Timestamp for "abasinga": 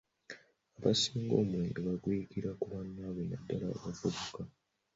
0.77-1.33